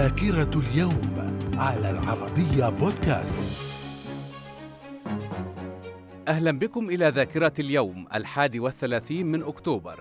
ذاكرة 0.00 0.60
اليوم 0.60 1.36
على 1.58 1.90
العربية 1.90 2.68
بودكاست. 2.68 3.38
أهلا 6.28 6.50
بكم 6.50 6.90
إلى 6.90 7.08
ذاكرة 7.08 7.52
اليوم 7.58 8.06
الحادي 8.14 8.60
والثلاثين 8.60 9.26
من 9.26 9.42
أكتوبر. 9.42 10.00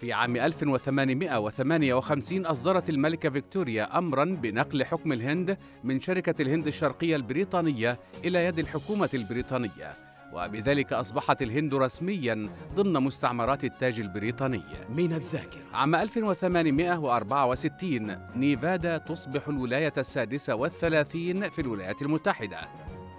في 0.00 0.12
عام 0.12 0.36
1858 0.36 2.46
أصدرت 2.46 2.90
الملكة 2.90 3.30
فيكتوريا 3.30 3.98
أمرا 3.98 4.24
بنقل 4.24 4.84
حكم 4.84 5.12
الهند 5.12 5.58
من 5.84 6.00
شركة 6.00 6.42
الهند 6.42 6.66
الشرقية 6.66 7.16
البريطانية 7.16 7.98
إلى 8.24 8.44
يد 8.44 8.58
الحكومة 8.58 9.10
البريطانية. 9.14 10.07
وبذلك 10.32 10.92
أصبحت 10.92 11.42
الهند 11.42 11.74
رسميا 11.74 12.48
ضمن 12.74 12.92
مستعمرات 12.92 13.64
التاج 13.64 14.00
البريطاني. 14.00 14.62
من 14.88 15.12
الذاكرة. 15.12 15.60
عام 15.74 15.94
1864 15.94 18.18
نيفادا 18.36 18.98
تصبح 18.98 19.48
الولاية 19.48 19.92
السادسة 19.98 20.54
والثلاثين 20.54 21.50
في 21.50 21.60
الولايات 21.60 22.02
المتحدة. 22.02 22.60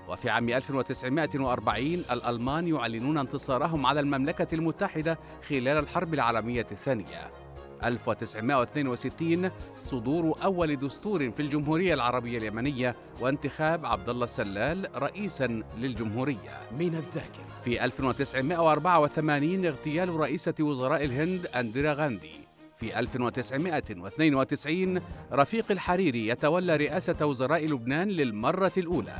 وفي 0.08 0.30
عام 0.30 0.50
1940 0.50 2.03
الألمان 2.12 2.67
يعلنون 2.67 3.17
انتصارهم 3.17 3.86
على 3.86 4.00
المملكة 4.00 4.55
المتحدة 4.55 5.20
خلال 5.50 5.67
الحرب 5.67 6.14
العالمية 6.14 6.67
الثانية. 6.72 7.31
1962 7.83 9.51
صدور 9.75 10.38
أول 10.43 10.75
دستور 10.75 11.31
في 11.31 11.41
الجمهورية 11.41 11.93
العربية 11.93 12.38
اليمنية 12.38 12.95
وانتخاب 13.21 13.85
عبد 13.85 14.09
الله 14.09 14.23
السلال 14.23 14.89
رئيسا 14.95 15.63
للجمهورية. 15.77 16.59
من 16.71 16.95
الذاكرة. 16.95 17.61
في 17.63 17.85
1984 17.85 19.65
اغتيال 19.65 20.09
رئيسة 20.09 20.53
وزراء 20.59 21.05
الهند 21.05 21.47
أندرا 21.55 21.93
غاندي. 21.93 22.31
في 22.79 22.99
1992 22.99 25.02
رفيق 25.33 25.71
الحريري 25.71 26.27
يتولى 26.27 26.75
رئاسة 26.75 27.25
وزراء 27.25 27.66
لبنان 27.66 28.08
للمرة 28.08 28.71
الأولى. 28.77 29.17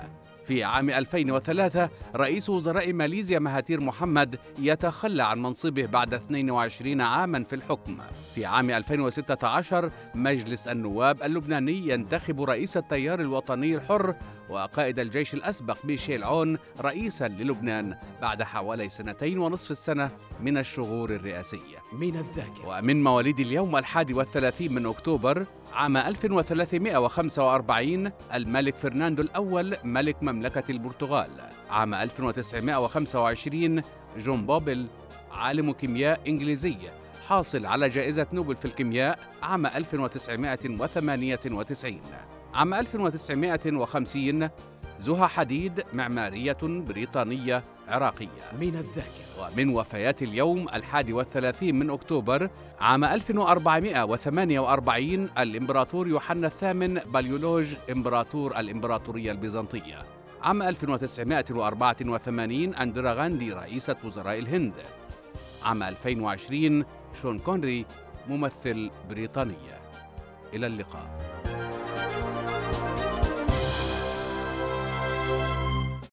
في 0.50 0.64
عام 0.64 0.90
2003 0.90 1.90
رئيس 2.16 2.50
وزراء 2.50 2.94
ماليزيا 2.94 3.40
مهاتير 3.40 3.82
محمد 3.82 4.40
يتخلى 4.60 5.24
عن 5.24 5.42
منصبه 5.42 5.86
بعد 5.86 6.14
22 6.14 7.02
عاما 7.02 7.44
في 7.44 7.56
الحكم. 7.56 7.98
في 8.36 8.46
عام 8.46 8.70
2016 8.70 9.92
مجلس 10.16 10.68
النواب 10.68 11.24
اللبناني 11.24 11.90
ينتخب 11.90 12.42
رئيس 12.42 12.78
التيار 12.78 13.20
الوطني 13.22 13.76
الحر 13.76 14.16
وقائد 14.50 15.00
الجيش 15.00 15.34
الأسبق 15.34 15.86
ميشيل 15.86 16.24
عون 16.24 16.58
رئيسا 16.82 17.28
للبنان 17.28 17.96
بعد 18.22 18.44
حوالي 18.44 18.90
سنتين 18.90 19.40
ونصف 19.40 19.72
السنة 19.72 20.10
من 20.42 20.58
الشغور 20.58 21.10
الرئاسية 21.10 21.78
من 21.94 22.16
الذاكرة. 22.16 22.80
ومن 22.80 23.04
مواليد 23.04 23.40
اليوم 23.40 23.76
الحادي 23.76 24.14
والثلاثين 24.14 24.74
من 24.74 24.86
أكتوبر 24.86 25.46
عام 25.74 25.98
1345 25.98 28.12
الملك 28.34 28.76
فرناندو 28.76 29.24
الأول 29.24 29.76
ملك 29.84 30.24
مملكة 30.24 30.64
البرتغال. 30.70 31.30
عام 31.70 31.94
1925 31.94 33.82
جون 34.18 34.46
بوبل 34.46 34.88
عالم 35.32 35.72
كيمياء 35.72 36.20
إنجليزي. 36.28 36.78
حاصل 37.28 37.66
على 37.66 37.90
جائزة 37.90 38.28
نوبل 38.34 38.56
في 38.56 38.66
الكيمياء 38.66 39.20
عام 39.44 39.66
1998 39.66 42.02
عام 42.54 42.74
1950 42.74 44.50
زها 45.00 45.28
حديد 45.28 45.84
معمارية 45.94 46.58
بريطانية 46.62 47.64
عراقية. 47.88 48.28
من 48.62 48.76
الذاكرة. 48.76 49.30
ومن 49.40 49.70
وفيات 49.70 50.22
اليوم 50.22 50.70
الحادي 50.70 51.14
والثلاثين 51.14 51.80
من 51.80 51.90
أكتوبر 51.90 52.50
عام 52.80 53.04
1448 53.04 55.30
الإمبراطور 55.38 56.08
يوحنا 56.08 56.48
الثامن 56.48 56.94
بليولوج 56.94 57.66
إمبراطور 57.92 58.60
الإمبراطورية 58.60 59.32
البيزنطية. 59.32 60.06
عام 60.42 60.62
1984 60.62 62.76
أنديرا 62.76 63.14
غاندي 63.14 63.54
رئيسة 63.54 63.96
وزراء 64.04 64.40
الهند. 64.40 64.74
عام 65.66 65.84
2020 65.84 66.86
شون 67.22 67.40
كونري 67.40 67.86
ممثل 68.28 68.92
بريطاني 69.10 69.58
إلى 70.54 70.68
اللقاء. 70.68 71.39